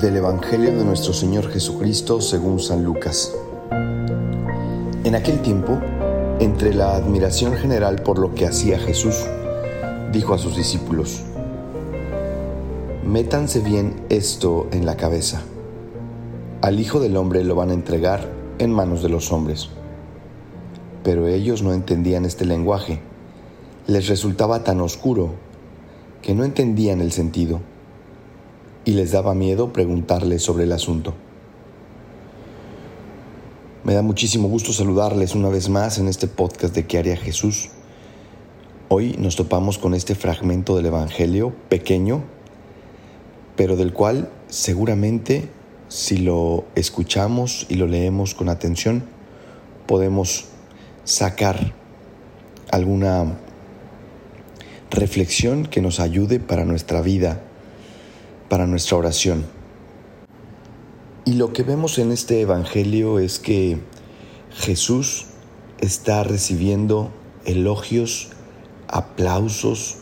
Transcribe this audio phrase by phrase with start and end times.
[0.00, 3.32] Del Evangelio de nuestro Señor Jesucristo según San Lucas.
[5.04, 5.78] En aquel tiempo,
[6.40, 9.14] entre la admiración general por lo que hacía Jesús,
[10.12, 11.22] dijo a sus discípulos,
[13.04, 15.42] Métanse bien esto en la cabeza.
[16.62, 18.28] Al Hijo del Hombre lo van a entregar
[18.58, 19.70] en manos de los hombres.
[21.04, 23.00] Pero ellos no entendían este lenguaje.
[23.86, 25.34] Les resultaba tan oscuro
[26.22, 27.60] que no entendían el sentido
[28.84, 31.14] y les daba miedo preguntarles sobre el asunto.
[33.84, 37.70] Me da muchísimo gusto saludarles una vez más en este podcast de ¿Qué haría Jesús?
[38.88, 42.22] Hoy nos topamos con este fragmento del Evangelio pequeño,
[43.56, 45.48] pero del cual seguramente
[45.88, 49.04] si lo escuchamos y lo leemos con atención,
[49.86, 50.46] podemos
[51.04, 51.74] sacar
[52.70, 53.38] alguna
[54.90, 57.42] reflexión que nos ayude para nuestra vida,
[58.52, 59.46] para nuestra oración.
[61.24, 63.78] Y lo que vemos en este Evangelio es que
[64.54, 65.28] Jesús
[65.80, 67.10] está recibiendo
[67.46, 68.28] elogios,
[68.88, 69.96] aplausos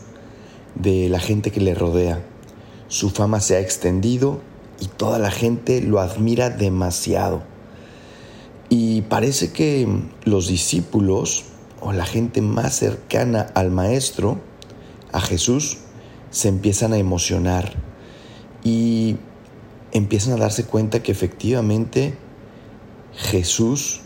[0.75, 2.25] de la gente que le rodea.
[2.89, 4.41] Su fama se ha extendido
[4.81, 7.43] y toda la gente lo admira demasiado.
[8.67, 9.87] Y parece que
[10.25, 11.45] los discípulos
[11.79, 14.41] o la gente más cercana al Maestro,
[15.13, 15.77] a Jesús,
[16.31, 17.90] se empiezan a emocionar
[18.63, 19.17] y
[19.91, 22.15] empiezan a darse cuenta que efectivamente
[23.15, 24.01] Jesús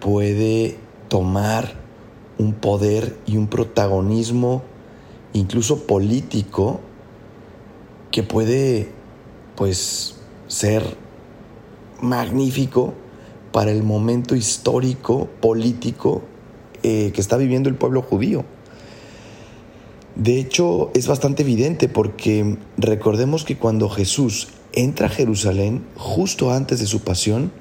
[0.00, 1.74] puede tomar
[2.38, 4.62] un poder y un protagonismo
[5.32, 6.80] incluso político
[8.10, 8.90] que puede
[9.56, 10.16] pues
[10.46, 10.96] ser
[12.00, 12.94] magnífico
[13.52, 16.22] para el momento histórico, político
[16.82, 18.44] eh, que está viviendo el pueblo judío.
[20.18, 26.80] De hecho, es bastante evidente porque recordemos que cuando Jesús entra a Jerusalén, justo antes
[26.80, 27.52] de su pasión,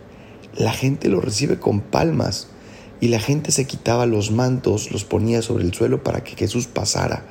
[0.56, 2.48] la gente lo recibe con palmas
[3.00, 6.66] y la gente se quitaba los mantos, los ponía sobre el suelo para que Jesús
[6.66, 7.26] pasara.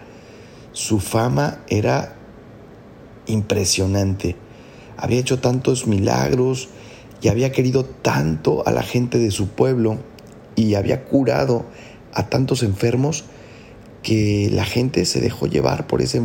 [0.70, 2.14] Su fama era
[3.26, 4.36] impresionante.
[4.96, 6.68] Había hecho tantos milagros
[7.20, 9.98] y había querido tanto a la gente de su pueblo
[10.54, 11.66] y había curado
[12.12, 13.24] a tantos enfermos
[14.06, 16.20] que la gente se dejó llevar por esa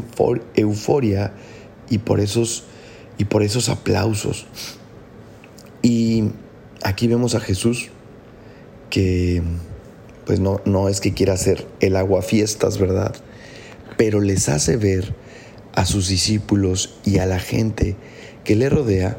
[0.53, 1.33] euforia
[1.89, 2.65] y por esos,
[3.17, 4.45] y por esos aplausos.
[5.81, 6.25] Y
[6.83, 7.89] aquí vemos a Jesús
[8.91, 9.41] que
[10.27, 13.15] pues no, no es que quiera hacer el agua fiestas, ¿verdad?
[13.97, 15.15] Pero les hace ver
[15.73, 17.95] a sus discípulos y a la gente
[18.43, 19.17] que le rodea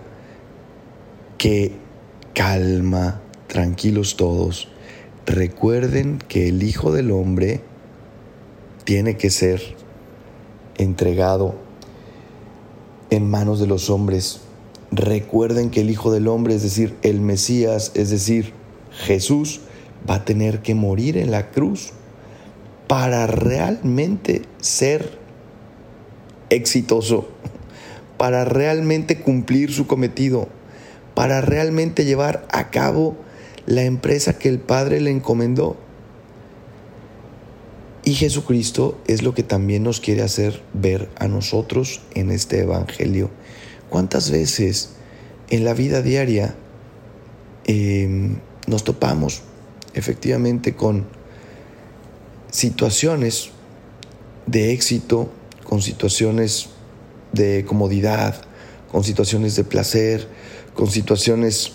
[1.36, 1.72] que
[2.32, 4.68] calma, tranquilos todos,
[5.26, 7.71] recuerden que el Hijo del Hombre
[8.84, 9.60] tiene que ser
[10.76, 11.54] entregado
[13.10, 14.40] en manos de los hombres.
[14.90, 18.52] Recuerden que el Hijo del Hombre, es decir, el Mesías, es decir,
[18.90, 19.60] Jesús,
[20.08, 21.92] va a tener que morir en la cruz
[22.88, 25.18] para realmente ser
[26.50, 27.28] exitoso,
[28.18, 30.48] para realmente cumplir su cometido,
[31.14, 33.16] para realmente llevar a cabo
[33.66, 35.76] la empresa que el Padre le encomendó.
[38.04, 43.30] Y Jesucristo es lo que también nos quiere hacer ver a nosotros en este Evangelio.
[43.88, 44.90] ¿Cuántas veces
[45.50, 46.56] en la vida diaria
[47.64, 49.42] em, nos topamos
[49.94, 51.06] efectivamente con
[52.50, 53.50] situaciones
[54.46, 55.30] de éxito,
[55.62, 56.70] con situaciones
[57.32, 58.34] de comodidad,
[58.90, 60.26] con situaciones de placer,
[60.74, 61.74] con situaciones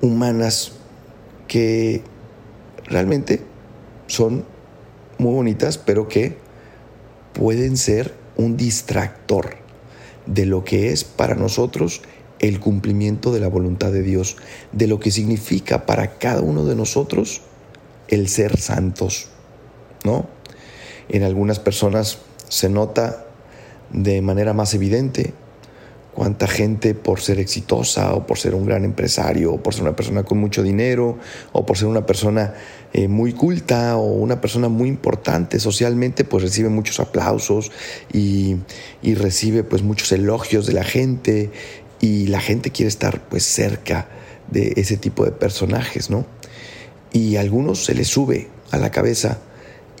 [0.00, 0.72] humanas
[1.46, 2.02] que
[2.86, 3.42] realmente
[4.06, 4.44] son
[5.22, 6.36] muy bonitas, pero que
[7.32, 9.56] pueden ser un distractor
[10.26, 12.02] de lo que es para nosotros
[12.38, 14.36] el cumplimiento de la voluntad de Dios,
[14.72, 17.42] de lo que significa para cada uno de nosotros
[18.08, 19.28] el ser santos,
[20.04, 20.26] ¿no?
[21.08, 23.24] En algunas personas se nota
[23.90, 25.34] de manera más evidente
[26.14, 29.96] cuánta gente por ser exitosa o por ser un gran empresario o por ser una
[29.96, 31.18] persona con mucho dinero
[31.52, 32.54] o por ser una persona
[32.92, 37.72] eh, muy culta o una persona muy importante socialmente pues recibe muchos aplausos
[38.12, 38.56] y,
[39.00, 41.50] y, recibe pues muchos elogios de la gente
[42.00, 44.08] y la gente quiere estar pues cerca
[44.50, 46.26] de ese tipo de personajes, ¿no?
[47.12, 49.38] Y a algunos se les sube a la cabeza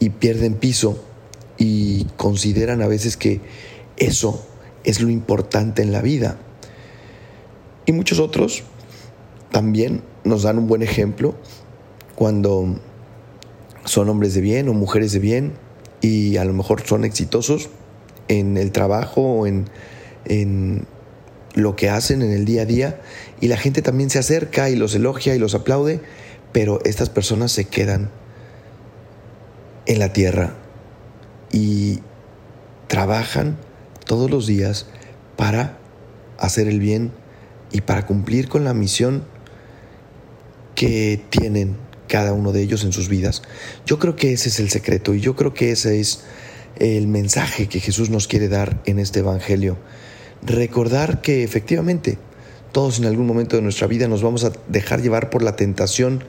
[0.00, 1.02] y pierden piso
[1.58, 3.40] y consideran a veces que
[3.96, 4.44] eso
[4.84, 6.36] es lo importante en la vida.
[7.86, 8.62] Y muchos otros
[9.50, 11.34] también nos dan un buen ejemplo
[12.14, 12.78] cuando
[13.84, 15.52] son hombres de bien o mujeres de bien
[16.00, 17.68] y a lo mejor son exitosos
[18.28, 19.66] en el trabajo o en,
[20.24, 20.86] en
[21.54, 23.00] lo que hacen en el día a día
[23.40, 26.00] y la gente también se acerca y los elogia y los aplaude,
[26.52, 28.10] pero estas personas se quedan
[29.86, 30.54] en la tierra
[31.50, 32.00] y
[32.86, 33.56] trabajan
[34.12, 34.84] todos los días
[35.38, 35.78] para
[36.36, 37.12] hacer el bien
[37.70, 39.24] y para cumplir con la misión
[40.74, 41.78] que tienen
[42.08, 43.40] cada uno de ellos en sus vidas.
[43.86, 46.24] Yo creo que ese es el secreto y yo creo que ese es
[46.76, 49.78] el mensaje que Jesús nos quiere dar en este Evangelio.
[50.42, 52.18] Recordar que efectivamente
[52.70, 56.22] todos en algún momento de nuestra vida nos vamos a dejar llevar por la tentación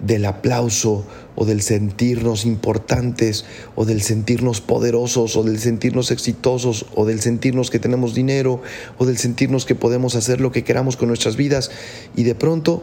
[0.00, 1.04] del aplauso
[1.36, 3.44] o del sentirnos importantes
[3.74, 8.60] o del sentirnos poderosos o del sentirnos exitosos o del sentirnos que tenemos dinero
[8.98, 11.70] o del sentirnos que podemos hacer lo que queramos con nuestras vidas.
[12.16, 12.82] Y de pronto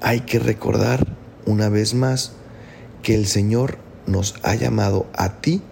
[0.00, 1.06] hay que recordar
[1.46, 2.32] una vez más
[3.02, 5.62] que el Señor nos ha llamado a ti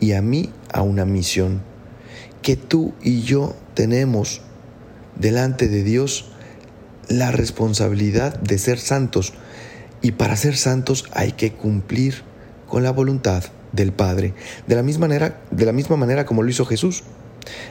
[0.00, 1.62] y a mí a una misión,
[2.42, 4.40] que tú y yo tenemos
[5.18, 6.31] delante de Dios
[7.12, 9.32] la responsabilidad de ser santos
[10.00, 12.22] y para ser santos hay que cumplir
[12.68, 14.34] con la voluntad del Padre,
[14.66, 17.04] de la misma manera, de la misma manera como lo hizo Jesús.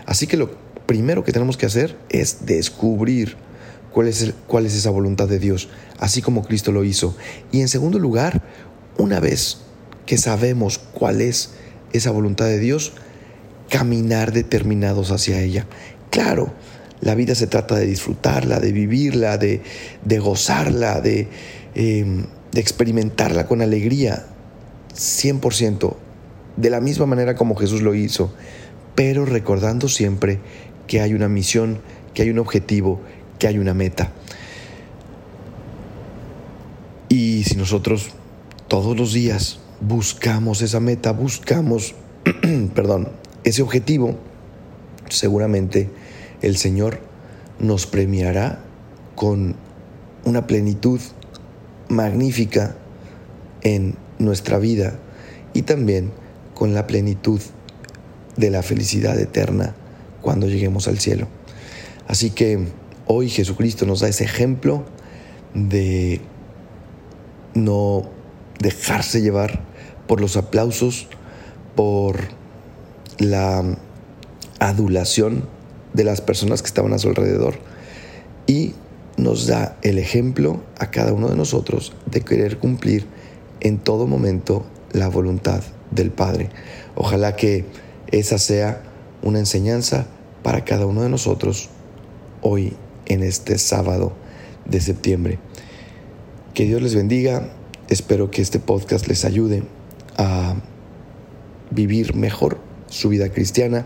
[0.05, 0.51] Así que lo
[0.85, 3.35] primero que tenemos que hacer es descubrir
[3.91, 7.15] cuál es, cuál es esa voluntad de Dios, así como Cristo lo hizo.
[7.51, 8.41] Y en segundo lugar,
[8.97, 9.59] una vez
[10.05, 11.51] que sabemos cuál es
[11.93, 12.93] esa voluntad de Dios,
[13.69, 15.65] caminar determinados hacia ella.
[16.09, 16.53] Claro,
[17.01, 19.61] la vida se trata de disfrutarla, de vivirla, de,
[20.05, 21.27] de gozarla, de,
[21.73, 24.25] em, de experimentarla con alegría,
[24.93, 25.95] 100%,
[26.57, 28.33] de la misma manera como Jesús lo hizo,
[28.93, 30.39] pero recordando siempre
[30.87, 31.79] que hay una misión,
[32.13, 33.01] que hay un objetivo,
[33.39, 34.11] que hay una meta.
[37.09, 38.11] Y si nosotros
[38.67, 41.95] todos los días buscamos esa meta, buscamos,
[42.75, 43.09] perdón,
[43.43, 44.17] ese objetivo,
[45.09, 45.89] seguramente
[46.41, 46.99] el Señor
[47.59, 48.63] nos premiará
[49.15, 49.55] con
[50.25, 50.99] una plenitud
[51.89, 52.75] magnífica
[53.61, 54.99] en nuestra vida
[55.53, 56.11] y también
[56.53, 57.41] con la plenitud
[58.37, 59.75] de la felicidad eterna
[60.21, 61.27] cuando lleguemos al cielo.
[62.07, 62.67] Así que
[63.13, 64.85] Hoy Jesucristo nos da ese ejemplo
[65.53, 66.21] de
[67.53, 68.03] no
[68.59, 69.65] dejarse llevar
[70.07, 71.09] por los aplausos,
[71.75, 72.21] por
[73.17, 73.77] la
[74.59, 75.43] adulación
[75.93, 77.55] de las personas que estaban a su alrededor
[78.47, 78.73] y
[79.17, 83.05] nos da el ejemplo a cada uno de nosotros de querer cumplir
[83.59, 85.61] en todo momento la voluntad
[85.91, 86.49] del Padre.
[86.95, 87.65] Ojalá que
[88.07, 88.81] esa sea
[89.21, 90.07] una enseñanza
[90.43, 91.69] para cada uno de nosotros
[92.41, 92.73] hoy
[93.05, 94.13] en este sábado
[94.65, 95.39] de septiembre.
[96.53, 97.49] Que Dios les bendiga.
[97.89, 99.63] Espero que este podcast les ayude
[100.17, 100.55] a
[101.69, 102.57] vivir mejor
[102.87, 103.85] su vida cristiana,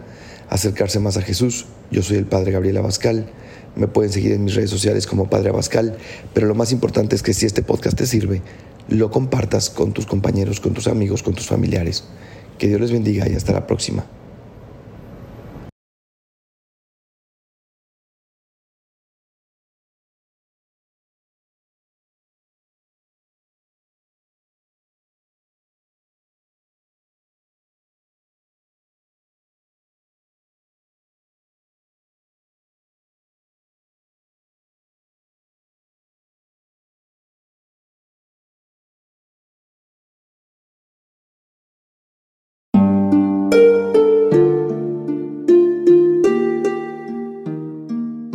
[0.49, 1.65] acercarse más a Jesús.
[1.91, 3.27] Yo soy el Padre Gabriel Abascal.
[3.75, 5.97] Me pueden seguir en mis redes sociales como Padre Abascal,
[6.33, 8.41] pero lo más importante es que si este podcast te sirve,
[8.87, 12.05] lo compartas con tus compañeros, con tus amigos, con tus familiares.
[12.57, 14.05] Que Dios les bendiga y hasta la próxima.